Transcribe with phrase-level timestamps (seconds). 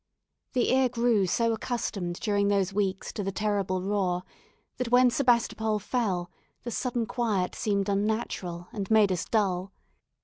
[0.53, 4.23] The ear grew so accustomed during those weeks to the terrible roar,
[4.77, 6.31] that when Sebastopol fell
[6.63, 9.71] the sudden quiet seemed unnatural, and made us dull.